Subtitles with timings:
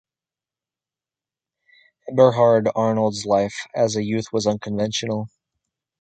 [2.09, 5.29] Eberhard Arnold's life as a youth was unconventional.